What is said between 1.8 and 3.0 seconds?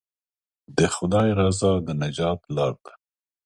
د نجات لاره ده.